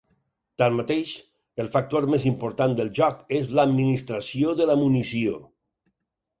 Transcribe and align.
Tanmateix, 0.61 1.11
el 1.65 1.69
factor 1.75 2.07
més 2.15 2.25
important 2.31 2.75
del 2.81 2.91
joc 3.01 3.21
és 3.43 3.53
l'administració 3.61 4.59
de 4.63 4.71
la 4.73 4.81
munició. 4.85 5.41